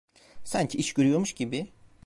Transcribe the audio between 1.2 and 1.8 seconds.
gibi…